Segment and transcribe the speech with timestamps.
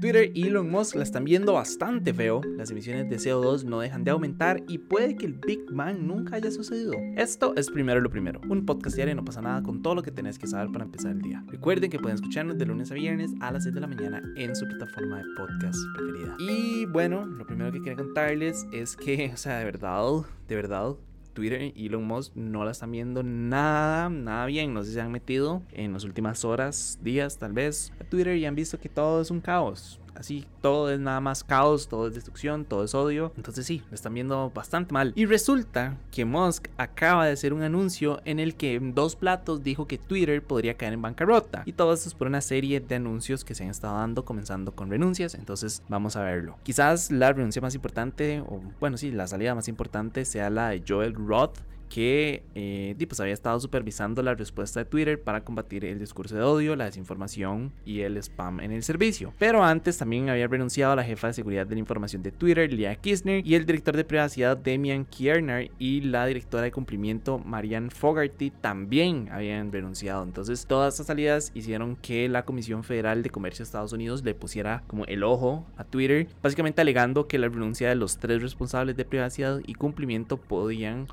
[0.00, 4.04] Twitter y Elon Musk la están viendo bastante feo, las emisiones de CO2 no dejan
[4.04, 6.92] de aumentar y puede que el Big Bang nunca haya sucedido.
[7.16, 10.10] Esto es primero lo primero, un podcast diario no pasa nada con todo lo que
[10.10, 11.42] tenés que saber para empezar el día.
[11.46, 14.54] Recuerden que pueden escucharnos de lunes a viernes a las 6 de la mañana en
[14.54, 16.36] su plataforma de podcast preferida.
[16.40, 20.94] Y bueno, lo primero que quería contarles es que, o sea, de verdad, de verdad,
[21.36, 24.74] Twitter y Elon Musk no la están viendo nada, nada bien.
[24.74, 28.36] No sé si se han metido en las últimas horas, días tal vez a Twitter
[28.36, 32.08] y han visto que todo es un caos así, todo es nada más caos, todo
[32.08, 33.32] es destrucción, todo es odio.
[33.36, 35.12] Entonces sí, lo están viendo bastante mal.
[35.16, 39.62] Y resulta que Musk acaba de hacer un anuncio en el que en dos platos
[39.62, 41.62] dijo que Twitter podría caer en bancarrota.
[41.66, 44.72] Y todo esto es por una serie de anuncios que se han estado dando, comenzando
[44.72, 45.34] con renuncias.
[45.34, 46.56] Entonces vamos a verlo.
[46.62, 50.82] Quizás la renuncia más importante, o bueno, sí, la salida más importante sea la de
[50.86, 55.98] Joel Roth que eh, pues había estado supervisando la respuesta de Twitter para combatir el
[55.98, 59.32] discurso de odio, la desinformación y el spam en el servicio.
[59.38, 62.72] Pero antes también había renunciado a la jefa de seguridad de la información de Twitter,
[62.72, 67.90] Leah Kisner, y el director de privacidad, Demian Kierner, y la directora de cumplimiento, Marianne
[67.90, 70.22] Fogarty, también habían renunciado.
[70.22, 74.34] Entonces, todas estas salidas hicieron que la Comisión Federal de Comercio de Estados Unidos le
[74.34, 78.96] pusiera como el ojo a Twitter, básicamente alegando que la renuncia de los tres responsables
[78.96, 81.06] de privacidad y cumplimiento podían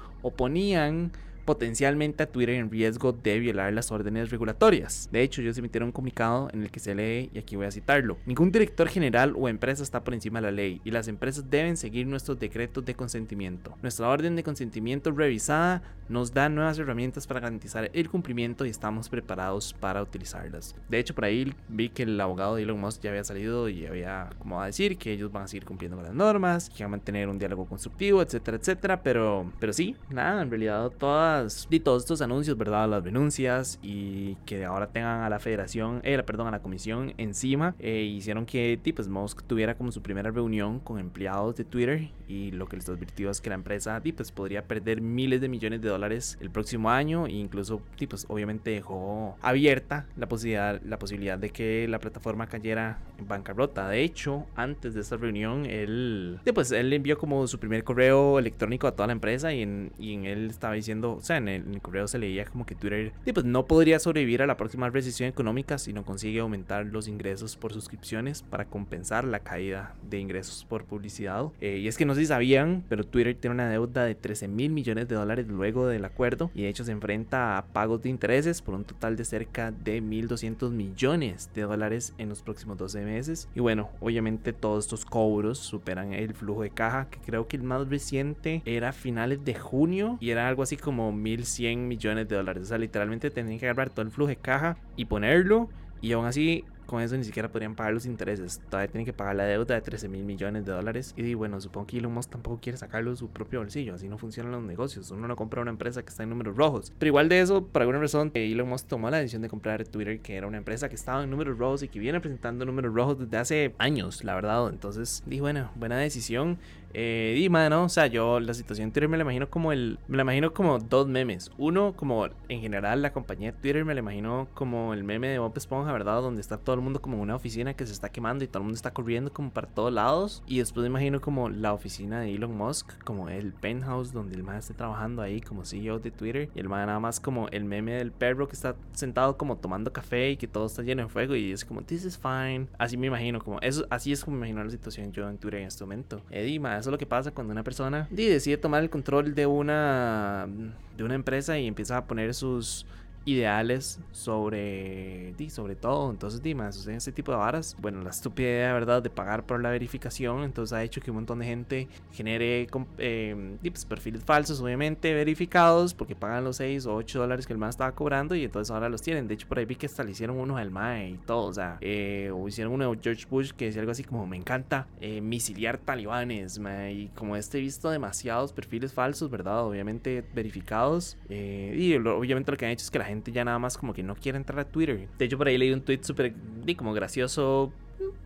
[0.72, 1.11] 他们。
[1.45, 5.09] Potencialmente a Twitter en riesgo de violar las órdenes regulatorias.
[5.11, 7.72] De hecho, ellos emitieron un comunicado en el que se lee, y aquí voy a
[7.72, 11.50] citarlo, ningún director general o empresa está por encima de la ley y las empresas
[11.50, 13.77] deben seguir nuestros decretos de consentimiento.
[13.81, 19.09] Nuestra orden de consentimiento revisada nos da nuevas herramientas para garantizar el cumplimiento y estamos
[19.09, 20.75] preparados para utilizarlas.
[20.89, 23.85] De hecho, por ahí vi que el abogado de Elon Musk ya había salido y
[23.85, 26.94] había como a decir que ellos van a seguir cumpliendo con las normas, que van
[26.94, 30.91] a mantener un diálogo constructivo, etcétera, etcétera, pero, pero sí, nada, en realidad
[31.33, 32.87] todas y todos estos anuncios, ¿verdad?
[32.89, 37.75] Las denuncias y que ahora tengan a la federación, eh, perdón, a la comisión encima,
[37.79, 42.51] eh, hicieron que pues, Musk tuviera como su primera reunión con empleados de Twitter y
[42.51, 45.89] lo que les advirtió es que la empresa pues, podría perder miles de millones de
[45.89, 51.49] dólares el próximo año e incluso pues, obviamente dejó abierta la posibilidad, la posibilidad de
[51.49, 53.88] que la plataforma cayera en bancarrota.
[53.89, 58.88] De hecho, antes de esta reunión, él, pues, él envió como su primer correo electrónico
[58.88, 62.07] a toda la empresa y en, y en él estaba diciendo, sea, en el, correo
[62.07, 65.94] se leía como que Twitter pues, no podría sobrevivir a la próxima recesión económica si
[65.94, 71.45] no consigue aumentar los ingresos por suscripciones para compensar la caída de ingresos por publicidad.
[71.61, 74.47] Eh, y es que no sé si sabían, pero Twitter tiene una deuda de 13
[74.47, 78.09] mil millones de dólares luego del acuerdo y de hecho se enfrenta a pagos de
[78.09, 83.03] intereses por un total de cerca de 1.200 millones de dólares en los próximos 12
[83.05, 83.50] meses.
[83.55, 87.63] Y bueno, obviamente todos estos cobros superan el flujo de caja, que creo que el
[87.63, 92.63] más reciente era finales de junio y era algo así como 1.100 millones de dólares.
[92.63, 95.69] O sea, literalmente tenían que agarrar todo el flujo de caja y ponerlo.
[96.01, 98.62] Y aún así con eso ni siquiera podrían pagar los intereses.
[98.69, 101.13] Todavía tienen que pagar la deuda de 13 mil millones de dólares.
[101.18, 103.96] Y bueno, supongo que Elon Musk tampoco quiere sacarlo de su propio bolsillo.
[103.96, 105.09] Así no funcionan los negocios.
[105.12, 106.94] Uno no compra una empresa que está en números rojos.
[107.00, 110.19] Pero igual de eso, por alguna razón, Elon Musk tomó la decisión de comprar Twitter,
[110.19, 113.19] que era una empresa que estaba en números rojos y que viene presentando números rojos
[113.19, 114.69] desde hace años, la verdad.
[114.69, 116.59] Entonces dije, bueno, buena decisión.
[116.93, 117.83] Eh, y ¿no?
[117.83, 119.99] O sea, yo la situación de Twitter me la imagino como el.
[120.07, 121.51] Me la imagino como dos memes.
[121.57, 125.39] Uno, como en general la compañía de Twitter, me la imagino como el meme de
[125.39, 126.21] Bob Esponja, ¿verdad?
[126.21, 128.59] Donde está todo el mundo como en una oficina que se está quemando y todo
[128.59, 130.43] el mundo está corriendo como para todos lados.
[130.47, 134.43] Y después me imagino como la oficina de Elon Musk, como el penthouse donde el
[134.43, 136.49] man está trabajando ahí como CEO de Twitter.
[136.55, 139.91] Y el man nada más como el meme del perro que está sentado como tomando
[139.91, 141.35] café y que todo está lleno de fuego.
[141.35, 142.67] Y es como, this is fine.
[142.77, 145.61] Así me imagino, como eso, así es como me imagino la situación yo en Twitter
[145.61, 146.21] en este momento.
[146.29, 150.49] Eddie, eso es lo que pasa cuando una persona decide tomar el control de una,
[150.97, 152.85] de una empresa y empieza a poner sus
[153.25, 156.11] ideales sobre, sobre todo.
[156.11, 160.44] Entonces, Dimas, ese tipo de varas, bueno, la estupidez, ¿verdad?, de pagar por la verificación,
[160.44, 162.67] entonces ha hecho que un montón de gente genere
[162.97, 167.59] eh, pues, perfiles falsos, obviamente, verificados, porque pagan los 6 o 8 dólares que el
[167.59, 169.28] MAE estaba cobrando y entonces ahora los tienen.
[169.28, 171.53] De hecho, por ahí vi que hasta le hicieron uno al MAE y todo, o
[171.53, 174.87] sea, eh, o hicieron uno de George Bush que decía algo así como, me encanta
[174.99, 176.59] eh, misiliar talibanes,
[176.91, 182.66] y como este he visto demasiados perfiles falsos, ¿verdad?, obviamente verificados, y obviamente lo que
[182.66, 184.65] han hecho es que la gente ya nada más como que no quiere entrar a
[184.65, 185.07] Twitter.
[185.17, 186.33] De hecho, por ahí leí un tweet súper
[186.77, 187.71] como gracioso.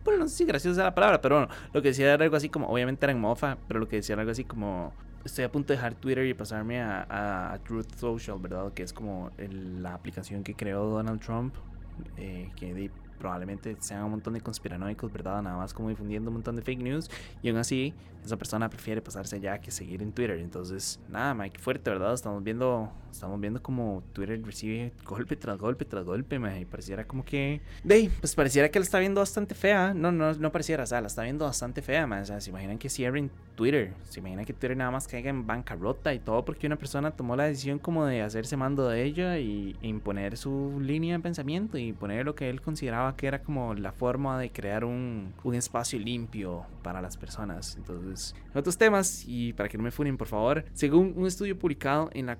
[0.04, 2.36] Bueno, no sé si gracioso es la palabra, pero bueno, lo que decía era algo
[2.36, 4.92] así como, obviamente era en mofa, pero lo que decía era algo así como,
[5.24, 8.72] estoy a punto de dejar Twitter y pasarme a, Truth Social, ¿verdad?
[8.72, 11.54] Que es como la aplicación que creó Donald Trump,
[12.16, 15.42] eh, que probablemente sean un montón de conspiranoicos, ¿verdad?
[15.42, 17.10] Nada más como difundiendo un montón de fake news.
[17.42, 17.92] Y aún así,
[18.24, 20.38] esa persona prefiere pasarse allá que seguir en Twitter.
[20.38, 22.14] Entonces, nada, Mike, fuerte, ¿verdad?
[22.14, 26.60] Estamos viendo, estamos viendo como Twitter recibe golpe tras golpe tras golpe, Mike.
[26.60, 27.60] Y pareciera como que.
[27.84, 29.94] De pues pareciera que la está viendo bastante fea.
[29.94, 32.22] No, no, no pareciera, o sea, la está viendo bastante fea, man.
[32.22, 33.92] O sea, se imaginan que cierren Twitter.
[34.08, 37.36] Se imaginan que Twitter nada más caiga en bancarrota y todo porque una persona tomó
[37.36, 41.92] la decisión como de hacerse mando de ella y imponer su línea de pensamiento y
[41.92, 45.98] poner lo que él consideraba que era como la forma de crear un, un espacio
[45.98, 47.76] limpio para las personas.
[47.76, 52.10] Entonces, otros temas, y para que no me funen, por favor, según un estudio publicado
[52.12, 52.36] en la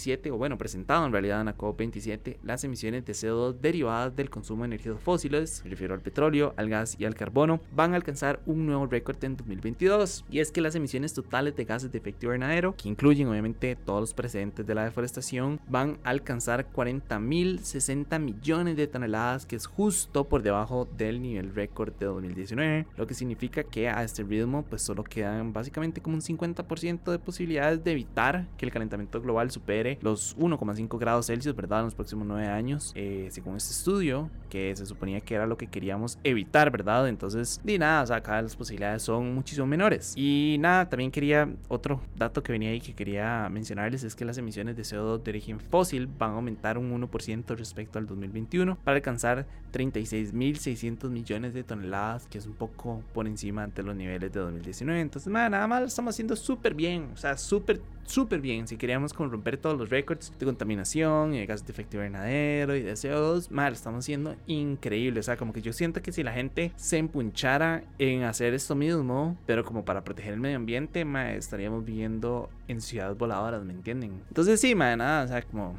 [0.00, 4.30] COP27, o bueno, presentado en realidad en la COP27, las emisiones de CO2 derivadas del
[4.30, 7.96] consumo de energías fósiles, me refiero al petróleo, al gas y al carbono, van a
[7.96, 10.24] alcanzar un nuevo récord en 2022.
[10.30, 14.00] Y es que las emisiones totales de gases de efecto invernadero, que incluyen obviamente todos
[14.00, 20.28] los precedentes de la deforestación, van a alcanzar 40.060 millones de toneladas, que es justo
[20.28, 24.82] por debajo del nivel récord de 2019, lo que significa que a este ritmo pues
[24.82, 29.89] solo quedan básicamente como un 50% de posibilidades de evitar que el calentamiento global supere
[30.00, 31.80] los 1,5 grados Celsius, ¿verdad?
[31.80, 35.56] En los próximos 9 años, eh, según este estudio, que se suponía que era lo
[35.56, 37.08] que queríamos evitar, ¿verdad?
[37.08, 40.14] Entonces, ni nada, o sea, acá las posibilidades son muchísimo menores.
[40.16, 44.38] Y nada, también quería, otro dato que venía ahí que quería mencionarles es que las
[44.38, 48.96] emisiones de CO2 de origen fósil van a aumentar un 1% respecto al 2021 para
[48.96, 54.40] alcanzar 36.600 millones de toneladas, que es un poco por encima de los niveles de
[54.40, 55.00] 2019.
[55.00, 58.66] Entonces, nada más lo estamos haciendo súper bien, o sea, súper, súper bien.
[58.66, 62.82] Si queríamos romper todos los récords de contaminación y de gases de efecto invernadero y
[62.82, 65.20] de CO2, mal, estamos haciendo increíble.
[65.20, 68.74] O sea, como que yo siento que si la gente se empunchara en hacer esto
[68.74, 71.06] mismo, pero como para proteger el medio ambiente,
[71.36, 74.22] estaríamos viviendo en ciudades voladoras, ¿me entienden?
[74.28, 75.78] Entonces, sí, ma, nada, o sea, como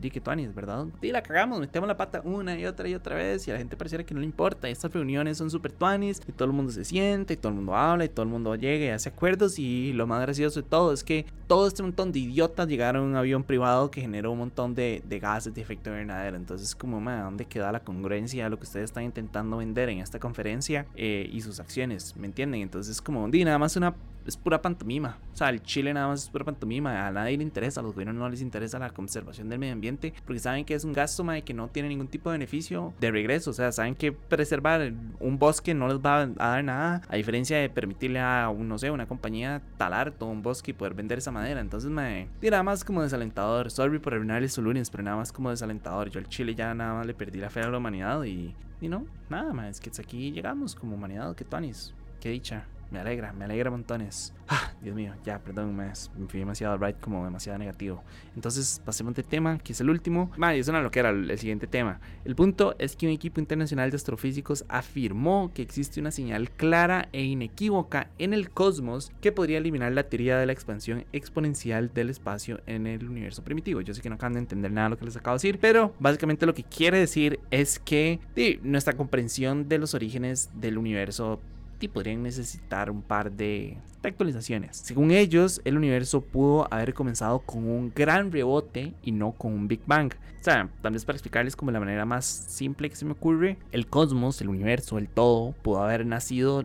[0.00, 0.20] di que
[0.54, 0.86] ¿verdad?
[1.00, 3.58] Y la cagamos, metemos la pata una y otra y otra vez y a la
[3.58, 4.68] gente pareciera que no le importa.
[4.68, 7.74] Estas reuniones son súper tuanis y todo el mundo se siente y todo el mundo
[7.74, 9.58] habla y todo el mundo llega y hace acuerdos.
[9.58, 13.06] Y lo más gracioso de todo es que todo este montón de idiotas llegaron a
[13.06, 16.36] un avión privado que generó un montón de, de gases de efecto invernadero.
[16.36, 20.18] Entonces, como, ¿dónde queda la congruencia de lo que ustedes están intentando vender en esta
[20.18, 22.16] conferencia eh, y sus acciones?
[22.16, 22.60] ¿Me entienden?
[22.60, 23.94] Entonces, como, di, nada más una
[24.28, 25.18] es pura pantomima.
[25.32, 27.06] O sea, el Chile nada más es pura pantomima.
[27.06, 30.12] A nadie le interesa, a los gobiernos no les interesa la conservación del medio ambiente
[30.24, 33.10] porque saben que es un gasto y que no tiene ningún tipo de beneficio de
[33.10, 33.50] regreso.
[33.50, 37.58] O sea, saben que preservar un bosque no les va a dar nada, a diferencia
[37.58, 41.32] de permitirle a, no sé, una compañía talar todo un bosque y poder vender esa
[41.32, 41.60] madera.
[41.60, 43.70] Entonces, me nada más como desalentador.
[43.70, 46.10] Sorry por arruinarles su lunes, pero nada más como desalentador.
[46.10, 48.88] Yo al Chile ya nada más le perdí la fe a la humanidad y, y
[48.88, 49.70] no, nada más.
[49.70, 51.34] Es que aquí llegamos como humanidad.
[51.34, 52.66] Que tuanis, qué dicha.
[52.90, 54.34] Me alegra, me alegra montones.
[54.48, 55.92] Ah, Dios mío, ya, perdón, me,
[56.28, 58.02] fui demasiado right, como demasiado negativo.
[58.34, 60.30] Entonces, pasemos al tema, que es el último.
[60.38, 62.00] Vale, eso no lo que era el, siguiente tema.
[62.24, 67.08] El punto es que un equipo internacional de astrofísicos afirmó que existe una señal clara
[67.12, 72.08] e inequívoca en el cosmos que podría eliminar la teoría de la expansión exponencial del
[72.08, 73.82] espacio en el universo primitivo.
[73.82, 75.58] Yo sé que no acaban de entender nada de lo que les acabo de decir,
[75.60, 78.20] pero básicamente lo que quiere decir es que
[78.62, 81.40] nuestra comprensión de los orígenes del universo
[81.80, 84.76] y podrían necesitar un par de actualizaciones.
[84.76, 89.68] Según ellos, el universo pudo haber comenzado con un gran rebote y no con un
[89.68, 90.12] Big Bang.
[90.40, 93.58] O sea, tal vez para explicarles como la manera más simple que se me ocurre,
[93.72, 96.64] el cosmos, el universo, el todo, pudo haber nacido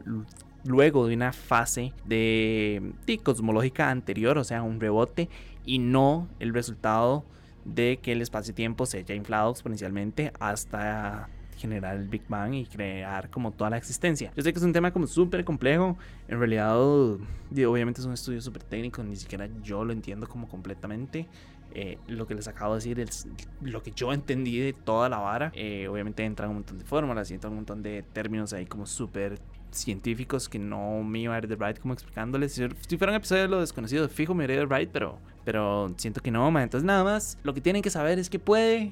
[0.63, 5.27] luego de una fase de, de cosmológica anterior, o sea, un rebote,
[5.65, 7.25] y no el resultado
[7.65, 13.29] de que el espacio-tiempo se haya inflado exponencialmente hasta generar el Big Bang y crear
[13.29, 14.31] como toda la existencia.
[14.35, 15.97] Yo sé que es un tema como súper complejo,
[16.27, 21.27] en realidad obviamente es un estudio súper técnico, ni siquiera yo lo entiendo como completamente.
[21.75, 23.27] Eh, lo que les acabo de decir es
[23.62, 25.51] lo que yo entendí de toda la vara.
[25.55, 28.86] Eh, obviamente entran un montón de fórmulas y entran un montón de términos ahí como
[28.86, 29.39] súper
[29.72, 32.53] científicos que no me iba a ir de right como explicándoles.
[32.53, 36.22] Si, fuera un episodio de lo desconocido, fijo me iría de right, pero, pero siento
[36.22, 38.91] que no, Entonces nada más, lo que tienen que saber es que puede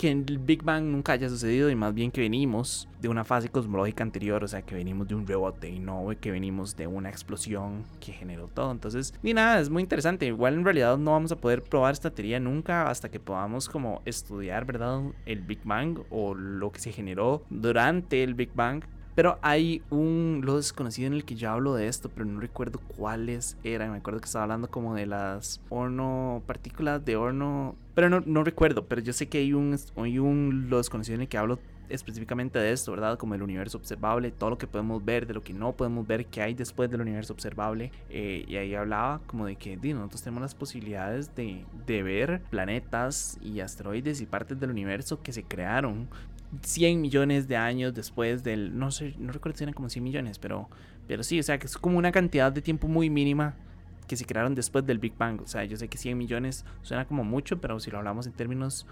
[0.00, 3.50] que el Big Bang nunca haya sucedido y más bien que venimos de una fase
[3.50, 7.10] cosmológica anterior, o sea, que venimos de un rebote y no que venimos de una
[7.10, 8.72] explosión que generó todo.
[8.72, 10.24] Entonces, ni nada, es muy interesante.
[10.24, 14.00] Igual en realidad no vamos a poder probar esta teoría nunca hasta que podamos como
[14.06, 15.02] estudiar, ¿verdad?
[15.26, 18.82] El Big Bang o lo que se generó durante el Big Bang
[19.14, 22.80] pero hay un lo desconocido en el que yo hablo de esto, pero no recuerdo
[22.96, 23.92] cuáles eran.
[23.92, 27.74] Me acuerdo que estaba hablando como de las horno, partículas de horno.
[27.94, 31.22] Pero no, no recuerdo, pero yo sé que hay un, hay un lo desconocido en
[31.22, 31.58] el que hablo
[31.90, 33.18] específicamente de esto, ¿verdad?
[33.18, 36.26] Como el universo observable, todo lo que podemos ver, de lo que no podemos ver,
[36.26, 37.92] que hay después del universo observable.
[38.08, 43.38] Eh, y ahí hablaba como de que nosotros tenemos las posibilidades de, de ver planetas
[43.42, 46.08] y asteroides y partes del universo que se crearon
[46.62, 50.38] 100 millones de años después del, no sé, no recuerdo si eran como 100 millones,
[50.38, 50.68] pero,
[51.06, 53.54] pero sí, o sea, que es como una cantidad de tiempo muy mínima
[54.10, 55.40] que se crearon después del Big Bang.
[55.40, 58.32] O sea, yo sé que 100 millones suena como mucho, pero si lo hablamos en
[58.32, 58.86] términos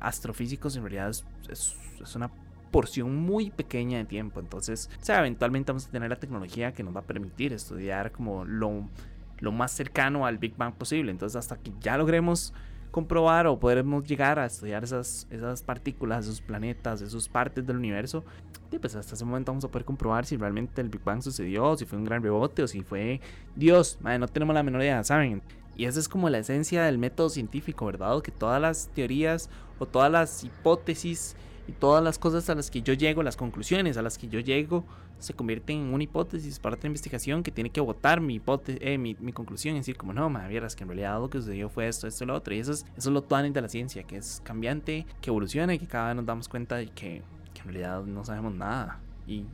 [0.00, 2.28] astrofísicos, en realidad es, es, una
[2.72, 4.40] porción muy pequeña de tiempo.
[4.40, 8.10] Entonces, o sea, eventualmente vamos a tener la tecnología que nos va a permitir estudiar
[8.10, 8.88] como lo,
[9.38, 11.12] lo más cercano al Big Bang posible.
[11.12, 12.52] Entonces, hasta que ya logremos
[12.90, 18.24] comprobar o podremos llegar a estudiar esas, esas partículas, esos planetas, esas partes del universo,
[18.70, 21.76] y pues hasta ese momento vamos a poder comprobar si realmente el Big Bang sucedió,
[21.76, 23.20] si fue un gran rebote o si fue
[23.56, 23.98] Dios.
[24.00, 25.42] Madre, no tenemos la menor idea, ¿saben?
[25.76, 28.20] Y esa es como la esencia del método científico, ¿verdad?
[28.20, 31.36] Que todas las teorías o todas las hipótesis
[31.68, 34.40] y todas las cosas a las que yo llego, las conclusiones a las que yo
[34.40, 34.84] llego,
[35.18, 38.96] se convierten en una hipótesis para otra investigación que tiene que votar mi, hipótesis, eh,
[38.96, 41.68] mi, mi, conclusión y decir como no, madre, vieras que en realidad lo que sucedió
[41.68, 42.54] fue esto, esto lo otro.
[42.54, 45.74] Y eso es, eso es lo tuanes de la ciencia, que es cambiante, que evoluciona
[45.74, 47.22] y que cada vez nos damos cuenta de que,
[47.52, 49.00] que en realidad no sabemos nada.
[49.28, 49.46] Y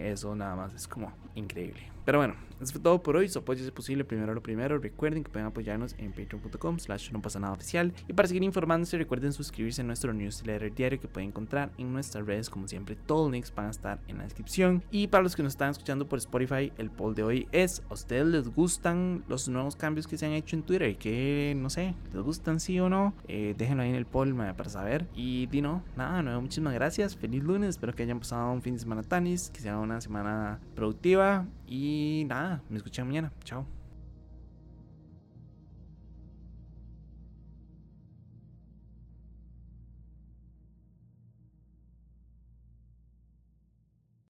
[0.00, 1.82] eso nada más es como increíble.
[2.08, 3.28] Pero bueno, eso fue todo por hoy.
[3.28, 4.78] Su apoyo es posible, primero lo primero.
[4.78, 7.92] Recuerden que pueden apoyarnos en patreon.com slash no pasa nada oficial.
[8.08, 12.24] Y para seguir informándose, recuerden suscribirse a nuestro newsletter diario que pueden encontrar en nuestras
[12.24, 12.48] redes.
[12.48, 14.82] Como siempre, todos los links van a estar en la descripción.
[14.90, 17.92] Y para los que nos están escuchando por Spotify, el poll de hoy es: ¿A
[17.92, 20.96] ustedes les gustan los nuevos cambios que se han hecho en Twitter?
[20.96, 23.12] Que no sé, ¿les gustan sí o no?
[23.26, 25.06] Eh, déjenlo ahí en el poll para saber.
[25.14, 27.16] Y di no, nada, nuevo, muchísimas gracias.
[27.16, 27.70] Feliz lunes.
[27.70, 31.46] Espero que hayan pasado un fin de semana tanis, que sea una semana productiva.
[31.66, 33.32] Y nada, me escuchan mañana.
[33.44, 33.77] Chao.